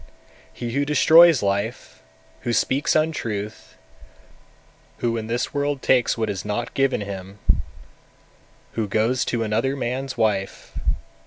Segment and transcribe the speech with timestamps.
[0.55, 0.59] 246.
[0.73, 2.01] He who destroys life,
[2.39, 3.75] who speaks untruth,
[4.97, 7.37] who in this world takes what is not given him,
[8.71, 10.95] who goes to another man's wife; 247.